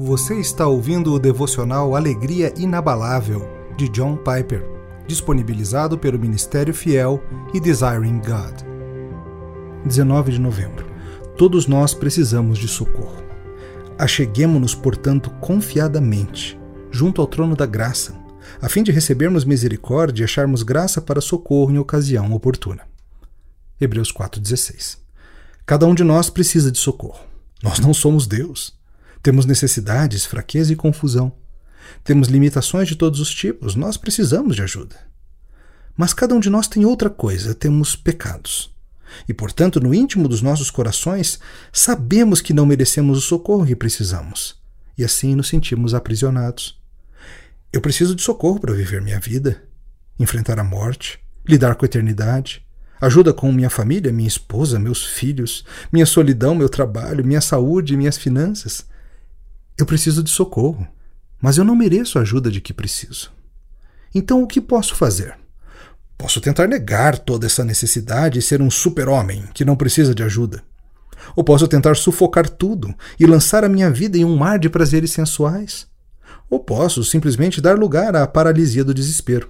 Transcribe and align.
Você 0.00 0.38
está 0.38 0.64
ouvindo 0.64 1.12
o 1.12 1.18
devocional 1.18 1.96
Alegria 1.96 2.54
Inabalável, 2.56 3.48
de 3.76 3.88
John 3.88 4.16
Piper, 4.16 4.64
disponibilizado 5.08 5.98
pelo 5.98 6.20
Ministério 6.20 6.72
Fiel 6.72 7.20
e 7.52 7.58
Desiring 7.58 8.20
God. 8.20 8.62
19 9.84 10.30
de 10.30 10.38
novembro. 10.38 10.86
Todos 11.36 11.66
nós 11.66 11.94
precisamos 11.94 12.60
de 12.60 12.68
socorro. 12.68 13.24
Acheguemo-nos, 13.98 14.72
portanto, 14.72 15.30
confiadamente, 15.40 16.56
junto 16.92 17.20
ao 17.20 17.26
trono 17.26 17.56
da 17.56 17.66
graça, 17.66 18.14
a 18.62 18.68
fim 18.68 18.84
de 18.84 18.92
recebermos 18.92 19.44
misericórdia 19.44 20.22
e 20.22 20.24
acharmos 20.26 20.62
graça 20.62 21.02
para 21.02 21.20
socorro 21.20 21.72
em 21.72 21.78
ocasião 21.78 22.32
oportuna. 22.32 22.82
Hebreus 23.80 24.12
4,16. 24.12 24.98
Cada 25.66 25.86
um 25.86 25.94
de 25.94 26.04
nós 26.04 26.30
precisa 26.30 26.70
de 26.70 26.78
socorro. 26.78 27.26
Nós 27.60 27.80
não 27.80 27.92
somos 27.92 28.28
Deus. 28.28 28.77
Temos 29.22 29.46
necessidades, 29.46 30.24
fraqueza 30.24 30.72
e 30.72 30.76
confusão. 30.76 31.32
Temos 32.04 32.28
limitações 32.28 32.88
de 32.88 32.96
todos 32.96 33.20
os 33.20 33.34
tipos, 33.34 33.74
nós 33.74 33.96
precisamos 33.96 34.56
de 34.56 34.62
ajuda. 34.62 34.96
Mas 35.96 36.14
cada 36.14 36.34
um 36.34 36.40
de 36.40 36.48
nós 36.50 36.68
tem 36.68 36.84
outra 36.84 37.10
coisa, 37.10 37.54
temos 37.54 37.96
pecados. 37.96 38.72
E, 39.28 39.34
portanto, 39.34 39.80
no 39.80 39.94
íntimo 39.94 40.28
dos 40.28 40.42
nossos 40.42 40.70
corações, 40.70 41.40
sabemos 41.72 42.40
que 42.40 42.52
não 42.52 42.66
merecemos 42.66 43.18
o 43.18 43.20
socorro 43.20 43.66
que 43.66 43.74
precisamos. 43.74 44.60
E 44.96 45.04
assim 45.04 45.34
nos 45.34 45.48
sentimos 45.48 45.94
aprisionados. 45.94 46.78
Eu 47.72 47.80
preciso 47.80 48.14
de 48.14 48.22
socorro 48.22 48.60
para 48.60 48.74
viver 48.74 49.02
minha 49.02 49.20
vida, 49.20 49.62
enfrentar 50.18 50.58
a 50.58 50.64
morte, 50.64 51.18
lidar 51.46 51.74
com 51.74 51.84
a 51.84 51.86
eternidade, 51.86 52.64
ajuda 53.00 53.32
com 53.32 53.52
minha 53.52 53.70
família, 53.70 54.12
minha 54.12 54.28
esposa, 54.28 54.78
meus 54.78 55.04
filhos, 55.04 55.64
minha 55.92 56.06
solidão, 56.06 56.54
meu 56.54 56.68
trabalho, 56.68 57.24
minha 57.24 57.40
saúde 57.40 57.96
minhas 57.96 58.16
finanças. 58.16 58.86
Eu 59.78 59.86
preciso 59.86 60.24
de 60.24 60.30
socorro, 60.30 60.84
mas 61.40 61.56
eu 61.56 61.64
não 61.64 61.76
mereço 61.76 62.18
a 62.18 62.22
ajuda 62.22 62.50
de 62.50 62.60
que 62.60 62.74
preciso. 62.74 63.30
Então, 64.12 64.42
o 64.42 64.46
que 64.46 64.60
posso 64.60 64.96
fazer? 64.96 65.38
Posso 66.16 66.40
tentar 66.40 66.66
negar 66.66 67.16
toda 67.16 67.46
essa 67.46 67.64
necessidade 67.64 68.40
e 68.40 68.42
ser 68.42 68.60
um 68.60 68.72
super-homem 68.72 69.44
que 69.54 69.64
não 69.64 69.76
precisa 69.76 70.12
de 70.12 70.24
ajuda. 70.24 70.64
Ou 71.36 71.44
posso 71.44 71.68
tentar 71.68 71.94
sufocar 71.94 72.48
tudo 72.48 72.92
e 73.20 73.24
lançar 73.24 73.62
a 73.62 73.68
minha 73.68 73.88
vida 73.88 74.18
em 74.18 74.24
um 74.24 74.36
mar 74.36 74.58
de 74.58 74.68
prazeres 74.68 75.12
sensuais. 75.12 75.86
Ou 76.50 76.58
posso 76.58 77.04
simplesmente 77.04 77.60
dar 77.60 77.78
lugar 77.78 78.16
à 78.16 78.26
paralisia 78.26 78.82
do 78.82 78.92
desespero. 78.92 79.48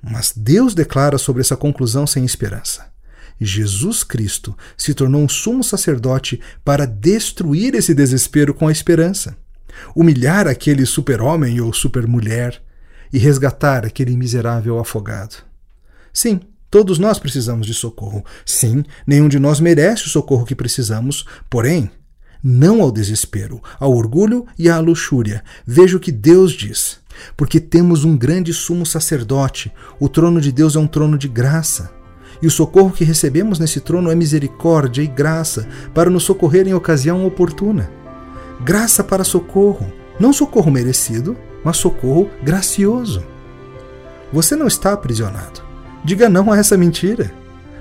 Mas 0.00 0.32
Deus 0.36 0.72
declara 0.72 1.18
sobre 1.18 1.40
essa 1.40 1.56
conclusão 1.56 2.06
sem 2.06 2.24
esperança. 2.24 2.92
Jesus 3.40 4.04
Cristo 4.04 4.56
se 4.76 4.94
tornou 4.94 5.20
um 5.20 5.28
sumo 5.28 5.64
sacerdote 5.64 6.40
para 6.64 6.86
destruir 6.86 7.74
esse 7.74 7.92
desespero 7.92 8.54
com 8.54 8.68
a 8.68 8.72
esperança 8.72 9.36
humilhar 9.94 10.46
aquele 10.46 10.86
super-homem 10.86 11.60
ou 11.60 11.72
super-mulher 11.72 12.60
e 13.12 13.18
resgatar 13.18 13.86
aquele 13.86 14.16
miserável 14.16 14.78
afogado. 14.78 15.36
Sim, 16.12 16.40
todos 16.70 16.98
nós 16.98 17.18
precisamos 17.18 17.66
de 17.66 17.72
socorro. 17.72 18.24
Sim, 18.44 18.84
nenhum 19.06 19.28
de 19.28 19.38
nós 19.38 19.60
merece 19.60 20.06
o 20.06 20.10
socorro 20.10 20.44
que 20.44 20.54
precisamos, 20.54 21.24
porém, 21.48 21.90
não 22.42 22.82
ao 22.82 22.90
desespero, 22.90 23.62
ao 23.78 23.94
orgulho 23.94 24.46
e 24.58 24.68
à 24.68 24.78
luxúria. 24.80 25.42
Veja 25.64 25.96
o 25.96 26.00
que 26.00 26.12
Deus 26.12 26.52
diz. 26.52 26.98
Porque 27.36 27.60
temos 27.60 28.04
um 28.04 28.16
grande 28.16 28.52
sumo 28.52 28.84
sacerdote, 28.84 29.72
o 30.00 30.08
trono 30.08 30.40
de 30.40 30.50
Deus 30.50 30.74
é 30.74 30.78
um 30.80 30.86
trono 30.86 31.16
de 31.16 31.28
graça. 31.28 31.92
E 32.42 32.46
o 32.48 32.50
socorro 32.50 32.90
que 32.90 33.04
recebemos 33.04 33.60
nesse 33.60 33.80
trono 33.80 34.10
é 34.10 34.14
misericórdia 34.14 35.02
e 35.02 35.06
graça 35.06 35.68
para 35.94 36.10
nos 36.10 36.24
socorrer 36.24 36.66
em 36.66 36.74
ocasião 36.74 37.24
oportuna 37.24 38.03
graça 38.60 39.02
para 39.02 39.24
socorro, 39.24 39.90
não 40.18 40.32
socorro 40.32 40.70
merecido, 40.70 41.36
mas 41.64 41.76
socorro 41.76 42.30
gracioso. 42.42 43.24
Você 44.32 44.54
não 44.56 44.66
está 44.66 44.92
aprisionado. 44.92 45.62
Diga 46.04 46.28
não 46.28 46.52
a 46.52 46.58
essa 46.58 46.76
mentira. 46.76 47.32